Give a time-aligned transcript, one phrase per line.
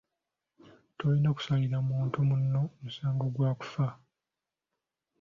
[0.97, 3.85] Tolina kusalira muntu munno musango gwa kufa.